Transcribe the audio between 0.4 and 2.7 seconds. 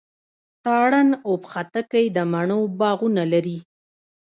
تارڼ اوبښتکۍ د مڼو